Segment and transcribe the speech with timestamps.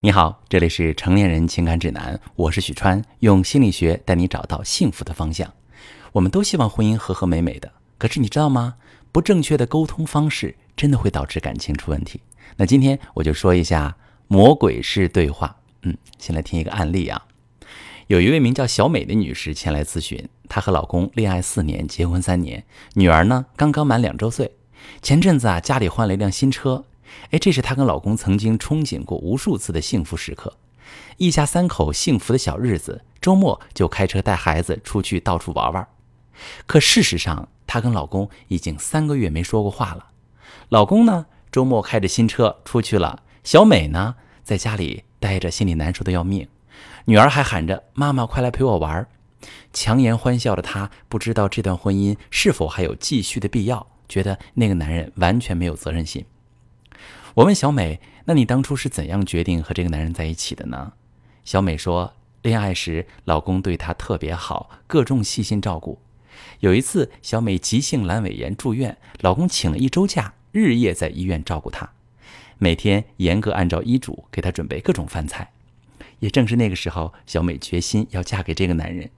[0.00, 5.52] 你好，这里是成年人情感指南，我是许川，用心理学带你找到幸福的方向。
[6.12, 8.76] 我们都希望婚姻和和美美的，可是你知道吗？
[9.10, 12.20] 不正确的沟通方式真的会导致感情出问题。
[12.56, 13.96] 那今天我就说一下
[14.28, 15.56] 魔鬼式对话。
[15.82, 17.20] 嗯，先来听一个案例啊。
[18.06, 24.52] 有一位名叫小美的女士前来咨询，她和老公恋爱四年，结婚三年，女儿呢刚刚满两周岁。
[25.02, 26.84] 前阵子啊，家里换了一辆新车。
[27.30, 30.56] 哎，这是她跟老公曾经憧憬过无数次的幸福时刻，
[31.16, 33.02] 一家三口幸福的小日子。
[33.20, 35.86] 周末就开车带孩子出去到处玩玩。
[36.66, 40.10] 可事实上，她跟老公已经三个月没说过话了。
[40.68, 46.46] 老公呢，周末开着新车出去了，小美呢，在家里待着，心里难受的要命。
[47.06, 49.06] 女儿还喊着：“妈妈，快来陪我玩！”
[49.72, 56.24] 强颜欢笑的她，不知道这段婚姻是否还有继续的必要，觉得那个男人完全没有责任心。
[57.34, 60.92] 我问小美：“那你当初是怎样决定和这个男人在一起的呢？”
[61.44, 66.00] 小美说：“恋爱时，老公对她特别好，各种细心照顾。
[66.60, 71.90] 有一次，小美急性阑尾炎住院，老公请了一周假，日夜在医院照顾她，
[72.58, 75.50] 每天严格按照医嘱给她准备各种饭菜。
[76.20, 79.10] 也正是那个时候，小美决心要嫁给这个男人。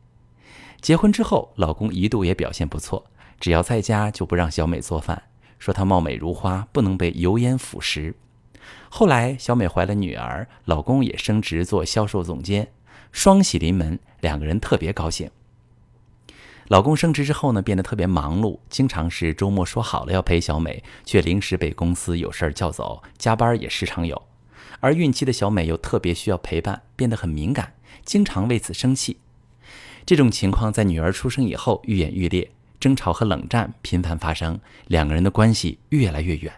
[0.81, 3.07] 结婚之后，老公一度也表现不错，
[3.39, 5.23] 只要在家就不让小美做饭。”
[5.61, 8.15] 说她貌美如花，不能被油烟腐蚀。
[8.89, 12.73] 后来小美怀了女儿，老公也升职做销售总监，
[13.13, 15.31] 双喜临门，两个人特别高兴。
[16.69, 24.21] 老公升职之后呢，变得特别忙碌，经常是周末说好了要陪小美，却临时被公司有事儿叫走，加班也时常有。
[24.79, 27.75] 而孕期的小美又特别需要陪伴，变得很敏感，
[28.05, 29.19] 经常为此生气。
[30.07, 32.51] 这种情况在女儿出生以后愈演愈烈。
[32.81, 36.53] 争吵和冷战频繁发生，两个人的关系越来越远。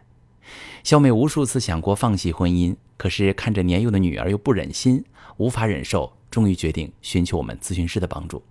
[0.85, 5.05] 小美无数次想过放弃婚姻，可是看着年幼的女儿又不忍心，
[5.37, 8.43] 无法忍受，终于决定寻求我们咨询师的帮助。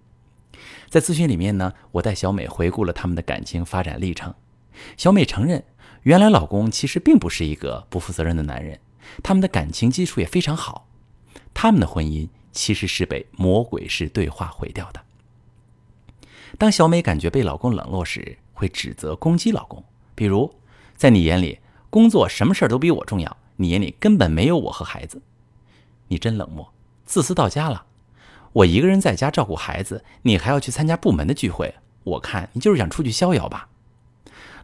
[0.89, 4.33] 在咨询里面呢，我带小美回顾了他们的感情发展历程。
[4.97, 5.63] 小美承认，
[6.03, 8.79] 原来老公其实并不是一个不负责任的男人，
[9.23, 10.89] 他们的感情基础也非常好。
[11.53, 15.01] 他们的婚姻其实是被魔鬼式对话毁掉的。
[16.57, 20.53] 当小美感觉被老公冷落时，会指责攻击老公，比如
[20.95, 25.21] 在你眼里工作什么事儿都比我重要，你眼里根本没有我和孩子，
[26.07, 26.71] 你真冷漠，
[27.05, 27.85] 自私到家了。
[28.53, 31.73] 我一个人在家照顾孩子，你还要去参加部门的聚会，
[32.03, 33.69] 我看你就是想出去逍遥吧。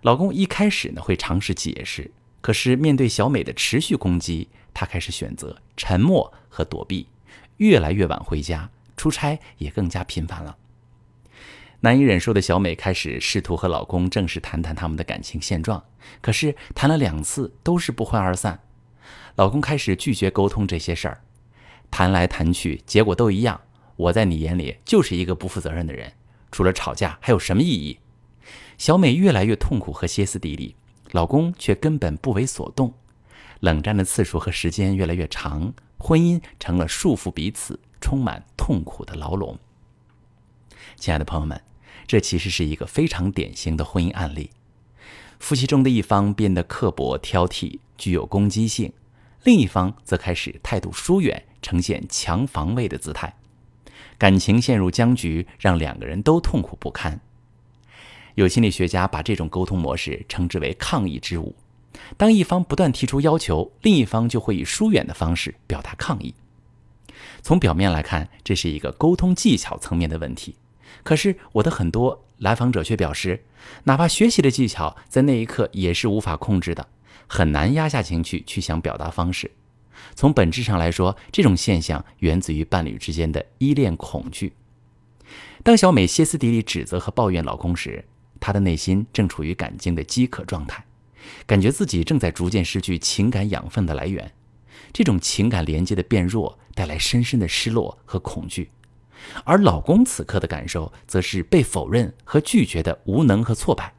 [0.01, 2.11] 老公一开始呢会尝试解释，
[2.41, 7.07] 可是面对小美的持续攻击，他开始选择沉默和躲避，
[7.57, 10.55] 越来越晚回家，出差也更加频繁了。
[11.81, 15.83] 难以忍受的小美开始试图和老公正式谈谈他们的感情现状，
[16.21, 18.59] 可是谈了两次都是不欢而散。
[19.35, 21.21] 老公开始拒绝沟通这些事儿，
[21.91, 23.61] 谈来谈去，结果都一样。
[23.95, 26.13] 我在你眼里就是一个不负责任的人，
[26.51, 27.99] 除了吵架还有什么意义？
[28.77, 30.75] 小美越来越痛苦和歇斯底里，
[31.11, 32.93] 老公却根本不为所动。
[33.59, 39.57] 冷战的次数和时间越来越长，婚姻成了束缚彼此、充满痛苦的牢笼。
[40.95, 41.59] 亲爱的朋友们，
[42.07, 44.49] 这其实是一个非常典型的婚姻案例。
[45.39, 48.89] 夫妻中的一方变得刻薄挑剔，具有攻击性；
[49.43, 53.35] 另一方则开始态度疏远，呈现强防卫的姿态。
[54.17, 57.19] 感情陷入僵局，让两个人都痛苦不堪。
[58.35, 61.55] 有心理学家把这种沟通模式称之为“抗议之舞”。
[62.17, 66.33] 当一方不断提出要求，另一方就会以疏远的方式表达抗议。
[67.41, 70.55] 从表面来看，这是一个沟通技巧层面的问题。
[71.03, 73.43] 可是我的很多来访者却表示，
[73.83, 76.87] 哪怕学习的技巧，在那一刻也是无法控制的，
[77.27, 79.51] 很难压下情绪去想表达方式。
[80.15, 84.53] 从本质上来说，这种现象源自于伴侣之间的依恋恐惧。
[85.63, 88.05] 当小美歇斯底里指责和抱怨老公时，
[88.39, 90.85] 她的内心正处于感情的饥渴状态，
[91.45, 94.31] 感觉自己正在逐渐失去情感养分的来源。
[94.93, 98.69] 这种情感连接的变弱，带来深深的失落和恐惧。
[99.43, 103.93] 而老公此刻的感受，则是被否认和拒绝的无能和挫败。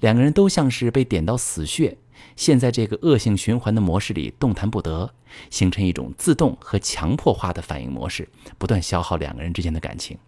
[0.00, 1.96] 两个人都像是被点到死穴，
[2.36, 5.14] 陷在这个恶性循环的模式里动弹不得，
[5.50, 10.18] 形成一种自动和强迫化的反应模式，不断消耗两个人之间的感情。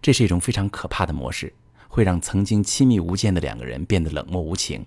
[0.00, 1.52] 这是一种非常可怕的模式，
[1.88, 4.86] 会让曾经亲密无间的两个人变得冷漠无情。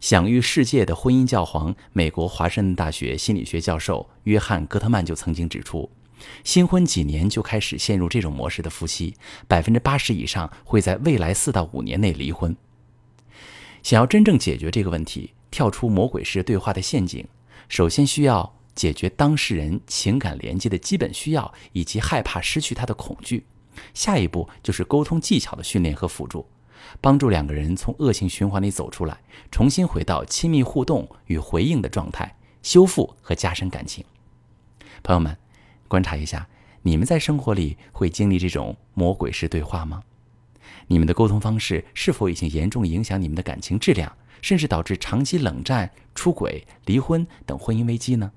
[0.00, 5.90] 享誉世界的婚姻教皇、美国华盛顿大学心理学教授约翰·戈特曼就曾经指出。
[6.44, 9.14] 新婚几年就开始陷入这种模式的夫妻，
[9.46, 12.56] 百分之八十以上会在未来四到五年内离婚。
[13.82, 17.26] 想要真正解决这个问题，跳出魔鬼式对话的陷阱，
[17.68, 23.46] 首先需要解决当事人情感连接的基本需要，以及害怕失去他的恐惧。
[23.94, 26.44] 下一步就是沟通技巧的训练和辅助，
[27.00, 34.04] 帮助两个人从恶性循环里走出来，重新回到亲密互动与回应的状态，修复和加深感情。
[35.04, 35.38] 朋友们，
[35.88, 36.46] 观察一下，
[36.82, 40.02] 你们在生活里会经历这种魔鬼式对话吗？
[40.86, 48.30] 你们的沟通方式是否已经严重影响你们的感情质量，甚至导致长期冷战、出轨、离婚等婚姻危机呢？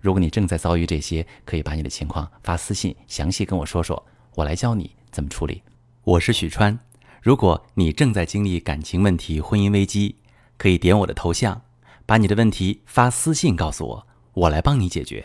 [0.00, 4.04] 如果你正在遭遇这些，可以把你的情况发私信，详细跟我说说，
[4.34, 5.62] 我来教你怎么处理。
[6.04, 6.78] 我是许川，
[7.22, 10.16] 如果你正在经历感情问题、婚姻危机，
[10.58, 11.62] 可以点我的头像，
[12.04, 15.24] 把你的问题发私信告诉我，我来帮你解决。